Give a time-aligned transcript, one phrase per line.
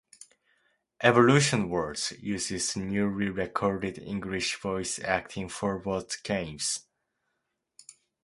[1.03, 6.87] "Evolution Worlds" uses newly recorded English voice acting for both games.